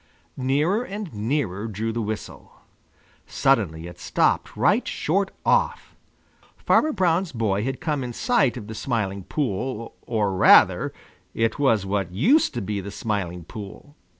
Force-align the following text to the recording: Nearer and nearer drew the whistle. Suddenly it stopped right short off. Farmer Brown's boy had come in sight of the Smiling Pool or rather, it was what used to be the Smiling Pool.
Nearer 0.35 0.81
and 0.83 1.13
nearer 1.13 1.67
drew 1.67 1.91
the 1.91 2.01
whistle. 2.01 2.53
Suddenly 3.27 3.85
it 3.85 3.99
stopped 3.99 4.57
right 4.57 4.87
short 4.87 5.29
off. 5.45 5.95
Farmer 6.57 6.91
Brown's 6.91 7.31
boy 7.31 7.63
had 7.63 7.79
come 7.79 8.03
in 8.03 8.11
sight 8.11 8.57
of 8.57 8.65
the 8.65 8.73
Smiling 8.73 9.23
Pool 9.25 9.93
or 10.01 10.35
rather, 10.35 10.91
it 11.35 11.59
was 11.59 11.85
what 11.85 12.11
used 12.11 12.55
to 12.55 12.61
be 12.63 12.81
the 12.81 12.89
Smiling 12.89 13.43
Pool. 13.43 13.95